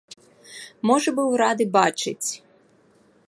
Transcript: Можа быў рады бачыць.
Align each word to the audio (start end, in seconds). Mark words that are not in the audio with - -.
Можа 0.91 1.13
быў 1.19 1.29
рады 1.43 1.65
бачыць. 1.77 2.29